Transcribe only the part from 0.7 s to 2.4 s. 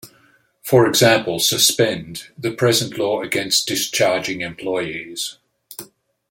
example, suspend...